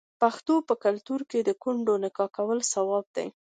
د 0.11 0.13
پښتنو 0.23 0.55
په 0.67 0.73
کلتور 0.85 1.21
کې 1.29 1.39
د 1.43 1.49
کونډې 1.61 1.95
نکاح 2.03 2.29
کول 2.37 2.59
ثواب 2.73 3.05
دی. 3.15 3.27